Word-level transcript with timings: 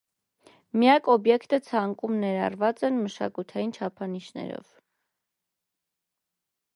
Միակ 0.83 1.09
օբյեկտը 1.15 1.59
ցանկում 1.67 2.15
ներառված 2.23 2.81
են 2.89 2.97
մշակութային 3.03 3.73
չափանիշներով։ 3.75 4.73